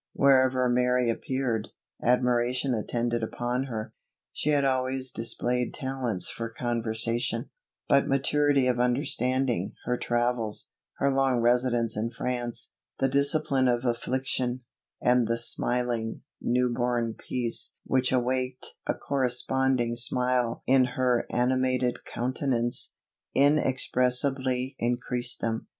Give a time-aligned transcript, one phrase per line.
[0.13, 1.67] Wherever Mary appeared,
[2.01, 3.93] admiration attended upon her.
[4.33, 7.51] She had always displayed talents for conversation;
[7.87, 14.61] but maturity of understanding, her travels, her long residence in France, the discipline of affliction,
[14.99, 22.95] and the smiling, new born peace which awaked a corresponding smile in her animated countenance,
[23.35, 25.67] inexpressibly increased them.